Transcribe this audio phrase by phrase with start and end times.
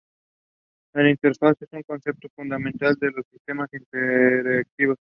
[0.93, 4.97] La interfaz es un concepto fundamental en los sistemas interactivos.